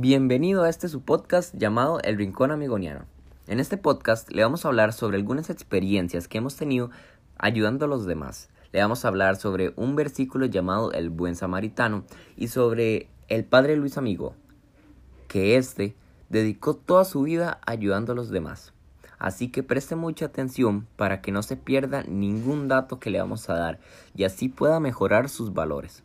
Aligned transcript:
Bienvenido 0.00 0.62
a 0.62 0.68
este 0.68 0.88
su 0.88 1.00
podcast 1.00 1.52
llamado 1.56 1.98
El 2.04 2.18
Rincón 2.18 2.52
Amigoniano. 2.52 3.06
En 3.48 3.58
este 3.58 3.76
podcast 3.76 4.30
le 4.30 4.44
vamos 4.44 4.64
a 4.64 4.68
hablar 4.68 4.92
sobre 4.92 5.16
algunas 5.16 5.50
experiencias 5.50 6.28
que 6.28 6.38
hemos 6.38 6.54
tenido 6.54 6.92
ayudando 7.36 7.84
a 7.84 7.88
los 7.88 8.06
demás. 8.06 8.48
Le 8.70 8.80
vamos 8.80 9.04
a 9.04 9.08
hablar 9.08 9.34
sobre 9.34 9.72
un 9.74 9.96
versículo 9.96 10.46
llamado 10.46 10.92
El 10.92 11.10
Buen 11.10 11.34
Samaritano 11.34 12.04
y 12.36 12.46
sobre 12.46 13.08
el 13.26 13.44
Padre 13.44 13.74
Luis 13.74 13.98
Amigo, 13.98 14.36
que 15.26 15.56
éste 15.56 15.96
dedicó 16.28 16.76
toda 16.76 17.04
su 17.04 17.22
vida 17.22 17.60
ayudando 17.66 18.12
a 18.12 18.14
los 18.14 18.30
demás. 18.30 18.72
Así 19.18 19.48
que 19.50 19.64
preste 19.64 19.96
mucha 19.96 20.26
atención 20.26 20.86
para 20.94 21.20
que 21.20 21.32
no 21.32 21.42
se 21.42 21.56
pierda 21.56 22.04
ningún 22.04 22.68
dato 22.68 23.00
que 23.00 23.10
le 23.10 23.18
vamos 23.18 23.50
a 23.50 23.54
dar 23.54 23.80
y 24.14 24.22
así 24.22 24.48
pueda 24.48 24.78
mejorar 24.78 25.28
sus 25.28 25.54
valores. 25.54 26.04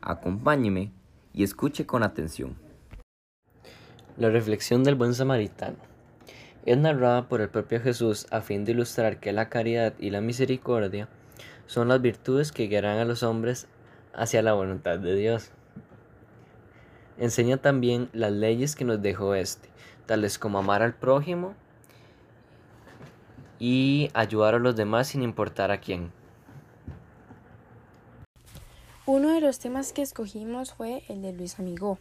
Acompáñeme 0.00 0.92
y 1.34 1.42
escuche 1.42 1.86
con 1.86 2.04
atención. 2.04 2.65
La 4.18 4.30
reflexión 4.30 4.82
del 4.82 4.94
buen 4.94 5.14
samaritano 5.14 5.76
es 6.64 6.78
narrada 6.78 7.28
por 7.28 7.42
el 7.42 7.50
propio 7.50 7.82
Jesús 7.82 8.26
a 8.30 8.40
fin 8.40 8.64
de 8.64 8.72
ilustrar 8.72 9.20
que 9.20 9.30
la 9.30 9.50
caridad 9.50 9.92
y 9.98 10.08
la 10.08 10.22
misericordia 10.22 11.06
son 11.66 11.88
las 11.88 12.00
virtudes 12.00 12.50
que 12.50 12.66
guiarán 12.66 12.98
a 12.98 13.04
los 13.04 13.22
hombres 13.22 13.66
hacia 14.14 14.40
la 14.40 14.54
voluntad 14.54 14.98
de 14.98 15.14
Dios. 15.16 15.50
Enseña 17.18 17.58
también 17.58 18.08
las 18.14 18.32
leyes 18.32 18.74
que 18.74 18.86
nos 18.86 19.02
dejó 19.02 19.34
este, 19.34 19.68
tales 20.06 20.38
como 20.38 20.58
amar 20.58 20.82
al 20.82 20.94
prójimo 20.94 21.54
y 23.58 24.08
ayudar 24.14 24.54
a 24.54 24.58
los 24.58 24.76
demás 24.76 25.08
sin 25.08 25.22
importar 25.22 25.70
a 25.70 25.80
quién. 25.80 26.10
Uno 29.04 29.32
de 29.34 29.42
los 29.42 29.58
temas 29.58 29.92
que 29.92 30.00
escogimos 30.00 30.72
fue 30.72 31.04
el 31.10 31.20
de 31.20 31.34
Luis 31.34 31.58
Amigo. 31.58 31.98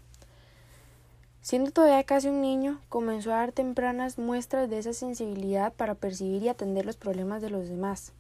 Siendo 1.45 1.70
todavía 1.70 2.04
casi 2.04 2.27
un 2.27 2.41
niño, 2.41 2.81
comenzó 2.90 3.31
a 3.31 3.38
dar 3.38 3.52
tempranas 3.52 4.17
muestras 4.17 4.67
de 4.67 4.79
esa 4.79 4.93
sensibilidad 4.93 5.71
para 5.71 5.93
percibir 5.93 6.41
y 6.41 6.49
atender 6.49 6.87
los 6.87 6.98
problemas 6.98 7.40
de 7.43 7.52
los 7.52 7.70
demás. 7.70 8.13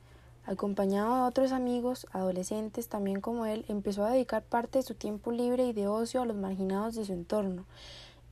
Acompañado 0.45 1.15
de 1.15 1.21
otros 1.23 1.51
amigos, 1.51 2.05
adolescentes 2.11 2.87
también 2.87 3.21
como 3.21 3.47
él, 3.47 3.65
empezó 3.67 4.05
a 4.05 4.11
dedicar 4.11 4.43
parte 4.43 4.77
de 4.77 4.83
su 4.83 4.93
tiempo 4.93 5.31
libre 5.31 5.65
y 5.65 5.73
de 5.73 5.87
ocio 5.87 6.21
a 6.21 6.25
los 6.27 6.35
marginados 6.35 6.93
de 6.93 7.03
su 7.03 7.13
entorno. 7.13 7.65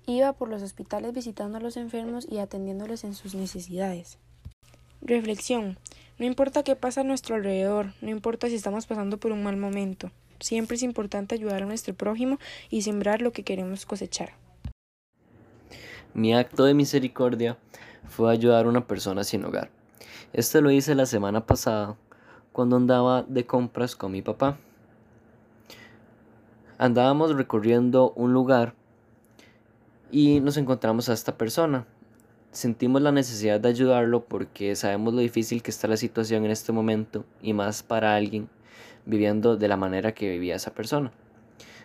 Iba 0.06 0.34
por 0.34 0.48
los 0.48 0.62
hospitales 0.62 1.12
visitando 1.12 1.58
a 1.58 1.62
los 1.62 1.76
enfermos 1.76 2.28
y 2.30 2.38
atendiéndoles 2.38 3.04
en 3.04 3.16
sus 3.16 3.34
necesidades. 3.34 4.20
Reflexión. 5.02 5.80
No 6.20 6.28
importa 6.28 6.62
qué 6.62 6.76
pasa 6.76 7.02
a 7.02 7.04
nuestro 7.04 7.34
alrededor, 7.34 7.96
no 8.02 8.12
importa 8.12 8.48
si 8.48 8.54
estamos 8.54 8.86
pasando 8.86 9.18
por 9.18 9.32
un 9.32 9.42
mal 9.42 9.58
momento. 9.58 10.12
Siempre 10.40 10.76
es 10.76 10.84
importante 10.84 11.34
ayudar 11.34 11.64
a 11.64 11.66
nuestro 11.66 11.96
prójimo 11.96 12.38
y 12.70 12.84
sembrar 12.84 13.24
lo 13.24 13.32
que 13.32 13.42
queremos 13.42 13.88
cosechar. 13.88 14.43
Mi 16.16 16.36
acto 16.36 16.66
de 16.66 16.76
misericordia 16.76 17.58
fue 18.08 18.32
ayudar 18.32 18.66
a 18.66 18.70
una 18.70 18.86
persona 18.86 19.24
sin 19.24 19.44
hogar. 19.46 19.72
Esto 20.32 20.62
lo 20.62 20.70
hice 20.70 20.94
la 20.94 21.08
semana 21.08 21.48
pasada 21.48 21.96
cuando 22.52 22.76
andaba 22.76 23.24
de 23.24 23.48
compras 23.48 23.96
con 23.96 24.12
mi 24.12 24.22
papá. 24.22 24.60
Andábamos 26.78 27.36
recorriendo 27.36 28.12
un 28.12 28.32
lugar 28.32 28.76
y 30.12 30.40
nos 30.40 30.58
encontramos 30.58 31.10
a 31.10 31.14
esta 31.14 31.36
persona. 31.36 31.88
Sentimos 32.52 33.02
la 33.02 33.12
necesidad 33.12 33.60
de 33.60 33.70
ayudarlo 33.70 34.26
porque 34.26 34.76
sabemos 34.76 35.16
lo 35.16 35.22
difícil 35.22 35.64
que 35.64 35.72
está 35.72 35.88
la 35.88 35.98
situación 35.98 36.46
en 36.46 36.52
este 36.52 36.72
momento 36.72 37.26
y 37.42 37.54
más 37.54 37.82
para 37.82 38.16
alguien 38.16 38.50
viviendo 39.08 39.58
de 39.58 39.68
la 39.68 39.78
manera 39.78 40.14
que 40.14 40.30
vivía 40.30 40.58
esa 40.58 40.76
persona. 40.76 41.12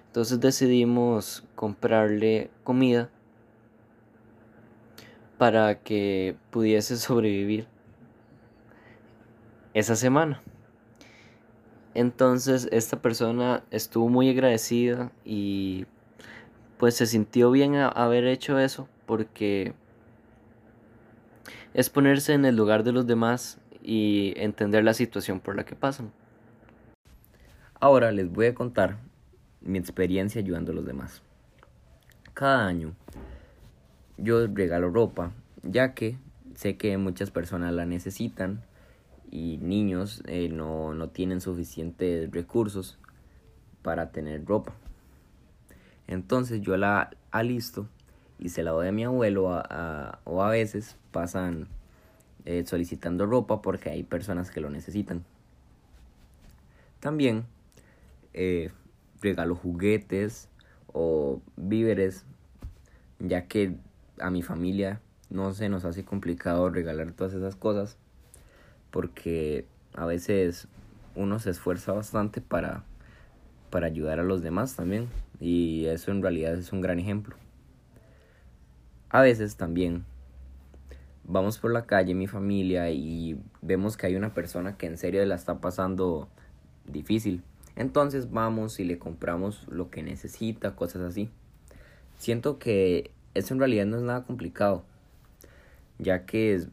Entonces 0.06 0.38
decidimos 0.38 1.44
comprarle 1.54 2.50
comida 2.62 3.08
para 5.38 5.78
que 5.80 6.36
pudiese 6.50 6.96
sobrevivir 6.96 7.66
esa 9.72 9.96
semana. 9.96 10.42
Entonces 11.94 12.68
esta 12.70 13.00
persona 13.00 13.62
estuvo 13.70 14.08
muy 14.08 14.28
agradecida 14.28 15.10
y 15.24 15.86
pues 16.76 16.96
se 16.96 17.06
sintió 17.06 17.50
bien 17.50 17.76
a 17.76 17.88
haber 17.88 18.24
hecho 18.26 18.58
eso 18.58 18.88
porque 19.06 19.74
es 21.74 21.90
ponerse 21.90 22.34
en 22.34 22.44
el 22.44 22.56
lugar 22.56 22.84
de 22.84 22.92
los 22.92 23.06
demás 23.06 23.58
y 23.82 24.34
entender 24.36 24.84
la 24.84 24.94
situación 24.94 25.40
por 25.40 25.56
la 25.56 25.64
que 25.64 25.74
pasan. 25.74 26.12
Ahora 27.80 28.12
les 28.12 28.30
voy 28.30 28.46
a 28.46 28.54
contar 28.54 28.98
mi 29.60 29.78
experiencia 29.78 30.40
ayudando 30.40 30.72
a 30.72 30.74
los 30.74 30.86
demás. 30.86 31.22
Cada 32.34 32.66
año 32.66 32.94
yo 34.18 34.46
regalo 34.46 34.90
ropa, 34.90 35.32
ya 35.62 35.94
que 35.94 36.18
sé 36.54 36.76
que 36.76 36.96
muchas 36.98 37.30
personas 37.30 37.72
la 37.72 37.86
necesitan 37.86 38.62
y 39.30 39.58
niños 39.58 40.22
eh, 40.26 40.48
no, 40.48 40.92
no, 40.94 41.08
tienen 41.08 41.40
suficientes 41.40 42.30
recursos 42.30 42.98
para 43.82 44.10
tener 44.10 44.44
ropa. 44.44 44.74
Entonces 46.06 46.60
yo 46.60 46.76
la 46.76 47.10
alisto 47.30 47.86
y 48.38 48.50
se 48.50 48.62
la 48.62 48.72
doy 48.72 48.88
a 48.88 48.92
mi 48.92 49.04
abuelo 49.04 49.62
o 50.24 50.42
a 50.42 50.50
veces 50.50 50.96
pasan 51.12 51.68
eh, 52.44 52.64
solicitando 52.66 53.26
ropa 53.26 53.60
porque 53.60 53.90
hay 53.90 54.02
personas 54.02 54.50
que 54.50 54.60
lo 54.60 54.70
necesitan. 54.70 55.24
También 57.00 57.44
eh, 58.32 58.70
regalo 59.20 59.54
juguetes 59.54 60.48
o 60.92 61.40
víveres, 61.56 62.24
ya 63.18 63.46
que 63.46 63.76
a 64.20 64.30
mi 64.30 64.42
familia 64.42 65.00
no 65.30 65.52
se 65.52 65.68
nos 65.68 65.84
hace 65.84 66.04
complicado 66.04 66.70
regalar 66.70 67.12
todas 67.12 67.34
esas 67.34 67.56
cosas, 67.56 67.96
porque 68.90 69.66
a 69.94 70.06
veces 70.06 70.68
uno 71.14 71.38
se 71.38 71.50
esfuerza 71.50 71.92
bastante 71.92 72.40
para, 72.40 72.84
para 73.70 73.86
ayudar 73.86 74.20
a 74.20 74.24
los 74.24 74.42
demás 74.42 74.76
también, 74.76 75.08
y 75.40 75.86
eso 75.86 76.10
en 76.10 76.22
realidad 76.22 76.54
es 76.54 76.72
un 76.72 76.80
gran 76.80 76.98
ejemplo. 76.98 77.36
A 79.10 79.22
veces 79.22 79.56
también 79.56 80.04
vamos 81.24 81.58
por 81.58 81.72
la 81.72 81.86
calle, 81.86 82.14
mi 82.14 82.26
familia, 82.26 82.90
y 82.90 83.40
vemos 83.62 83.96
que 83.96 84.06
hay 84.06 84.16
una 84.16 84.34
persona 84.34 84.76
que 84.76 84.86
en 84.86 84.98
serio 84.98 85.24
la 85.26 85.34
está 85.34 85.60
pasando 85.60 86.28
difícil 86.86 87.42
entonces 87.78 88.32
vamos 88.32 88.80
y 88.80 88.84
le 88.84 88.98
compramos 88.98 89.64
lo 89.68 89.88
que 89.88 90.02
necesita, 90.02 90.74
cosas 90.74 91.02
así. 91.02 91.30
Siento 92.18 92.58
que 92.58 93.12
eso 93.34 93.54
en 93.54 93.60
realidad 93.60 93.86
no 93.86 93.96
es 93.96 94.02
nada 94.02 94.24
complicado, 94.24 94.84
ya 95.98 96.24
que 96.26 96.66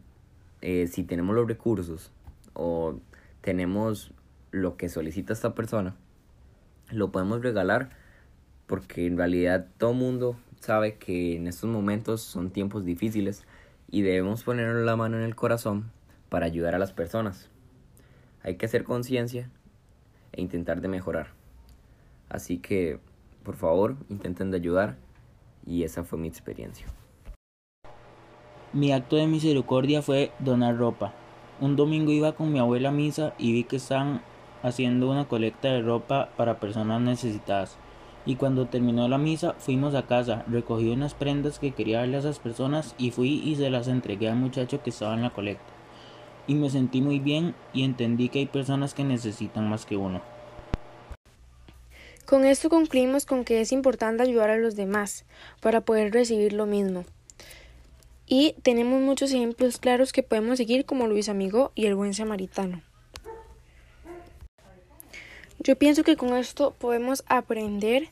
eh, 0.62 0.88
si 0.88 1.04
tenemos 1.04 1.36
los 1.36 1.48
recursos 1.48 2.12
o 2.54 3.00
tenemos 3.42 4.12
lo 4.52 4.78
que 4.78 4.90
solicita 4.90 5.34
esta 5.34 5.54
persona, 5.54 5.96
lo 6.92 7.12
podemos 7.12 7.42
regalar 7.42 7.90
porque 8.68 9.06
en 9.06 9.18
realidad 9.18 9.68
todo 9.78 9.94
mundo 9.94 10.38
sabe 10.60 10.96
que 10.96 11.36
en 11.36 11.48
estos 11.48 11.70
momentos 11.70 12.22
son 12.22 12.50
tiempos 12.50 12.86
difíciles 12.86 13.44
y 13.90 14.02
debemos 14.02 14.44
poner 14.44 14.74
la 14.76 14.96
mano 14.96 15.18
en 15.18 15.24
el 15.24 15.36
corazón 15.36 15.92
para 16.30 16.46
ayudar 16.46 16.74
a 16.74 16.80
las 16.80 16.92
personas. 16.92 17.50
Hay 18.44 18.56
que 18.56 18.66
hacer 18.66 18.84
conciencia 18.84 19.50
e 20.32 20.42
intentar 20.42 20.82
de 20.82 20.88
mejorar. 20.88 21.28
Así 22.30 22.58
que, 22.58 23.00
por 23.44 23.56
favor, 23.56 23.96
intenten 24.10 24.52
de 24.52 24.58
ayudar 24.58 24.98
y 25.66 25.84
esa 25.84 26.04
fue 26.04 26.20
mi 26.20 26.28
experiencia. 26.28 26.88
Mi 28.74 28.92
acto 28.92 29.16
de 29.16 29.28
misericordia 29.28 30.02
fue 30.02 30.32
donar 30.40 30.78
ropa. 30.78 31.14
Un 31.62 31.76
domingo 31.76 32.12
iba 32.12 32.34
con 32.34 32.52
mi 32.52 32.60
abuela 32.60 32.90
a 32.90 32.92
misa 32.92 33.34
y 33.38 33.54
vi 33.54 33.64
que 33.64 33.78
estaban 33.78 34.22
haciendo 34.64 35.10
una 35.10 35.28
colecta 35.28 35.70
de 35.70 35.82
ropa 35.82 36.30
para 36.36 36.60
personas 36.60 37.02
necesitadas. 37.02 37.78
Y 38.26 38.36
cuando 38.36 38.66
terminó 38.66 39.08
la 39.08 39.18
misa 39.18 39.54
fuimos 39.60 39.96
a 39.96 40.08
casa, 40.08 40.44
recogí 40.48 40.90
unas 40.90 41.14
prendas 41.14 41.60
que 41.60 41.72
quería 41.72 42.00
darle 42.00 42.18
a 42.18 42.20
esas 42.20 42.40
personas 42.40 42.96
y 42.98 43.12
fui 43.12 43.42
y 43.44 43.56
se 43.56 43.70
las 43.70 43.88
entregué 43.88 44.30
al 44.30 44.36
muchacho 44.36 44.82
que 44.82 44.90
estaba 44.90 45.14
en 45.14 45.22
la 45.22 45.30
colecta 45.30 45.76
y 46.48 46.56
me 46.56 46.70
sentí 46.70 47.02
muy 47.02 47.20
bien 47.20 47.56
y 47.74 47.84
entendí 47.84 48.30
que 48.30 48.40
hay 48.40 48.46
personas 48.46 48.94
que 48.94 49.04
necesitan 49.04 49.70
más 49.70 49.86
que 49.86 49.98
uno. 49.98 50.22
Con 52.26 52.44
esto 52.44 52.70
concluimos 52.70 53.28
con 53.28 53.46
que 53.46 53.62
es 53.62 53.72
importante 53.72 54.24
ayudar 54.24 54.50
a 54.50 54.58
los 54.58 54.76
demás 54.76 55.26
para 55.62 55.82
poder 55.82 56.12
recibir 56.12 56.54
lo 56.54 56.66
mismo. 56.66 57.06
Y 58.26 58.56
tenemos 58.64 59.00
muchos 59.00 59.32
ejemplos 59.32 59.78
claros 59.78 60.12
que 60.12 60.24
podemos 60.24 60.58
seguir 60.58 60.86
como 60.86 61.06
Luis 61.06 61.30
Amigo 61.30 61.72
y 61.76 61.86
el 61.86 61.94
buen 61.94 62.16
samaritano. 62.16 62.82
Yo 65.60 65.76
pienso 65.76 66.04
que 66.04 66.18
con 66.18 66.36
esto 66.36 66.74
podemos 66.80 67.24
aprender 67.28 68.10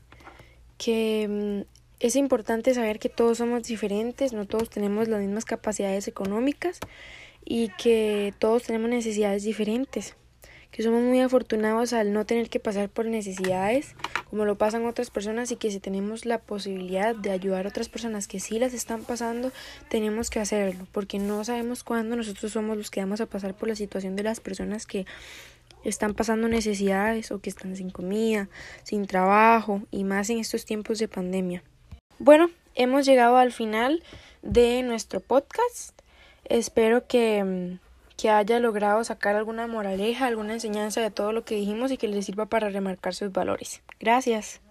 que 0.77 1.27
mm, 1.27 1.73
es 1.99 2.15
importante 2.15 2.73
saber 2.73 2.99
que 2.99 3.09
todos 3.09 3.39
somos 3.39 3.63
diferentes, 3.63 4.33
no 4.33 4.45
todos 4.45 4.69
tenemos 4.69 5.07
las 5.07 5.21
mismas 5.21 5.45
capacidades 5.45 6.07
económicas 6.07 6.79
y 7.45 7.69
que 7.77 8.33
todos 8.37 8.63
tenemos 8.63 8.89
necesidades 8.89 9.43
diferentes, 9.43 10.15
que 10.73 10.81
somos 10.83 11.03
muy 11.03 11.21
afortunados 11.21 11.93
al 11.93 12.11
no 12.11 12.25
tener 12.25 12.49
que 12.49 12.59
pasar 12.59 12.89
por 12.89 13.05
necesidades 13.05 13.95
como 14.31 14.45
lo 14.45 14.57
pasan 14.57 14.87
otras 14.87 15.11
personas 15.11 15.51
y 15.51 15.57
que 15.57 15.69
si 15.69 15.79
tenemos 15.79 16.25
la 16.25 16.39
posibilidad 16.39 17.15
de 17.15 17.29
ayudar 17.29 17.67
a 17.67 17.69
otras 17.69 17.87
personas 17.87 18.27
que 18.27 18.39
sí 18.39 18.57
las 18.57 18.73
están 18.73 19.03
pasando, 19.03 19.51
tenemos 19.87 20.31
que 20.31 20.39
hacerlo, 20.39 20.87
porque 20.91 21.19
no 21.19 21.43
sabemos 21.43 21.83
cuándo 21.83 22.15
nosotros 22.15 22.51
somos 22.51 22.75
los 22.75 22.89
que 22.89 22.99
vamos 22.99 23.21
a 23.21 23.27
pasar 23.27 23.53
por 23.53 23.69
la 23.69 23.75
situación 23.75 24.15
de 24.15 24.23
las 24.23 24.39
personas 24.39 24.87
que 24.87 25.05
están 25.83 26.15
pasando 26.15 26.47
necesidades 26.47 27.31
o 27.31 27.39
que 27.39 27.51
están 27.51 27.75
sin 27.75 27.91
comida, 27.91 28.49
sin 28.81 29.05
trabajo 29.05 29.83
y 29.91 30.03
más 30.03 30.31
en 30.31 30.39
estos 30.39 30.65
tiempos 30.65 30.97
de 30.97 31.07
pandemia. 31.07 31.61
Bueno, 32.17 32.49
hemos 32.73 33.05
llegado 33.05 33.37
al 33.37 33.51
final 33.51 34.01
de 34.41 34.81
nuestro 34.81 35.19
podcast. 35.19 35.91
Espero 36.45 37.05
que 37.05 37.43
mm, 37.43 37.79
que 38.17 38.29
haya 38.29 38.59
logrado 38.59 39.03
sacar 39.03 39.35
alguna 39.35 39.67
moraleja, 39.67 40.27
alguna 40.27 40.53
enseñanza 40.53 41.01
de 41.01 41.11
todo 41.11 41.31
lo 41.31 41.43
que 41.43 41.55
dijimos 41.55 41.91
y 41.91 41.97
que 41.97 42.07
les 42.07 42.25
sirva 42.25 42.45
para 42.45 42.69
remarcar 42.69 43.13
sus 43.13 43.31
valores. 43.31 43.81
Gracias. 43.99 44.61